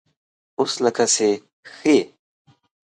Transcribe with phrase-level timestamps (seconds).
[0.57, 1.27] _اوس لکه چې
[1.73, 2.01] ښه يې؟